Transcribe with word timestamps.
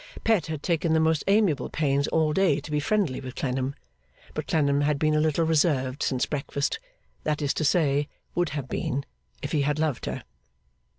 Pet 0.23 0.47
had 0.47 0.63
taken 0.63 0.93
the 0.93 0.99
most 0.99 1.23
amiable 1.27 1.69
pains 1.69 2.07
all 2.07 2.33
day 2.33 2.59
to 2.59 2.71
be 2.71 2.79
friendly 2.79 3.19
with 3.21 3.35
Clennam, 3.35 3.75
but 4.33 4.47
Clennam 4.47 4.81
had 4.81 4.97
been 4.97 5.13
a 5.13 5.19
little 5.21 5.45
reserved 5.45 6.01
since 6.01 6.25
breakfast 6.25 6.79
that 7.23 7.39
is 7.39 7.53
to 7.53 7.63
say, 7.63 8.07
would 8.33 8.49
have 8.49 8.67
been, 8.67 9.05
if 9.43 9.51
he 9.51 9.61
had 9.61 9.77
loved 9.77 10.07
her. 10.07 10.23